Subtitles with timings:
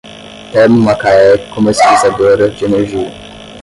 [0.51, 3.13] Termomacaé Comercializadora de Energia